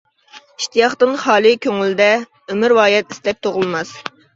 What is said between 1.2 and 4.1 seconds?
خالى كۆڭۈلدە، ئۆمۈرۋايەت ئىستەك تۇغۇلماس.